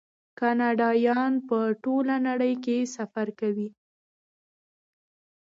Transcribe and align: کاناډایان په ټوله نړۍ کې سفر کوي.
کاناډایان 0.39 1.33
په 1.47 1.57
ټوله 1.83 2.15
نړۍ 2.27 2.53
کې 2.63 2.77
سفر 2.95 3.27
کوي. 3.39 3.69